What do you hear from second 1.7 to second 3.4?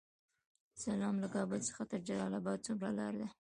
تر جلال اباد څومره لاره ده؟